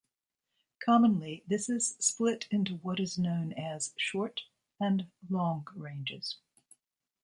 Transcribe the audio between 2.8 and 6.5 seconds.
is known as 'short' and 'long' ranges.